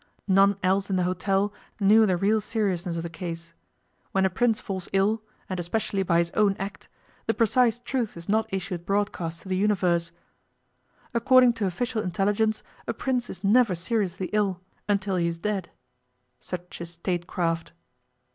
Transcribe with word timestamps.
None 0.27 0.57
else 0.63 0.89
in 0.89 0.95
the 0.95 1.03
hotel 1.03 1.53
knew 1.79 2.07
the 2.07 2.17
real 2.17 2.41
seriousness 2.41 2.97
of 2.97 3.03
the 3.03 3.07
case. 3.11 3.53
When 4.13 4.25
a 4.25 4.31
Prince 4.31 4.59
falls 4.59 4.89
ill, 4.93 5.21
and 5.47 5.59
especially 5.59 6.01
by 6.01 6.17
his 6.17 6.31
own 6.31 6.55
act, 6.57 6.87
the 7.27 7.35
precise 7.35 7.77
truth 7.77 8.17
is 8.17 8.27
not 8.27 8.51
issued 8.51 8.83
broadcast 8.83 9.43
to 9.43 9.47
the 9.49 9.55
universe. 9.55 10.11
According 11.13 11.53
to 11.53 11.67
official 11.67 12.01
intelligence, 12.01 12.63
a 12.87 12.95
Prince 12.95 13.29
is 13.29 13.43
never 13.43 13.75
seriously 13.75 14.31
ill 14.33 14.59
until 14.89 15.17
he 15.17 15.27
is 15.27 15.37
dead. 15.37 15.69
Such 16.39 16.81
is 16.81 16.89
statecraft. 16.89 17.71